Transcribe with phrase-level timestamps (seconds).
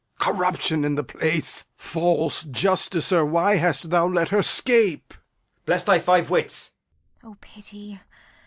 [0.19, 1.65] Corruption in the place!
[1.77, 5.09] False justicer, why hast thou let her scape?
[5.13, 5.65] Edg.
[5.67, 6.71] Bless thy five wits!
[7.21, 7.33] Kent.
[7.33, 7.99] O pity!